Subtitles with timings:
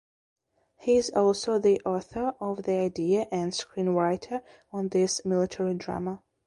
[0.79, 4.41] He is also the author of the idea and screenwriter
[4.73, 6.23] of this military drama.